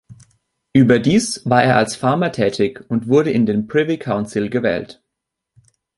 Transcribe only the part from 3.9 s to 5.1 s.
Council gewählt.